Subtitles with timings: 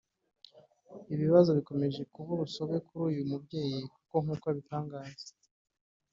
[1.13, 5.29] Ibibazo bikomeje kuba urusobe kuri uyu mubyeyi kuko nk’uko abitangaza